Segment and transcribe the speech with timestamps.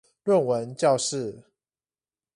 [0.23, 1.43] 論文教室